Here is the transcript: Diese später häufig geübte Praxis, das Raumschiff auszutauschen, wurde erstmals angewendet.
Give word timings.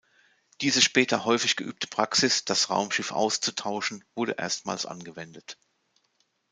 Diese 0.61 0.81
später 0.81 1.25
häufig 1.25 1.55
geübte 1.55 1.85
Praxis, 1.85 2.43
das 2.43 2.71
Raumschiff 2.71 3.11
auszutauschen, 3.11 4.03
wurde 4.15 4.31
erstmals 4.31 4.87
angewendet. 4.87 5.59